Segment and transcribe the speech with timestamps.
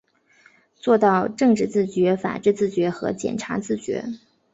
[0.77, 4.03] 做到政治自觉、法治自觉和检察自觉